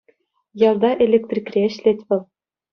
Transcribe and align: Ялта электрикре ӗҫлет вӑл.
Ялта 0.69 0.91
электрикре 1.07 1.61
ӗҫлет 1.77 1.99
вӑл. 2.09 2.21